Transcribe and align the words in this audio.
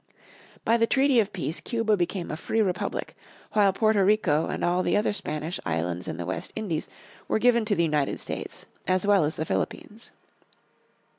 By 0.65 0.77
the 0.77 0.87
treaty 0.87 1.19
of 1.19 1.31
peace 1.31 1.61
Cuba 1.61 1.95
became 1.95 2.31
a 2.31 2.35
free 2.35 2.59
republic, 2.63 3.15
while 3.53 3.71
Porto 3.71 4.01
Rico 4.01 4.47
and 4.47 4.65
all 4.65 4.81
the 4.81 4.97
other 4.97 5.13
Spanish 5.13 5.59
islands 5.63 6.07
in 6.07 6.17
the 6.17 6.25
West 6.25 6.51
Indies 6.55 6.89
were 7.27 7.37
given 7.37 7.65
to 7.65 7.75
the 7.75 7.83
United 7.83 8.19
States, 8.19 8.65
as 8.87 9.05
well 9.05 9.23
as 9.25 9.35
the 9.35 9.45
Philippines. 9.45 10.09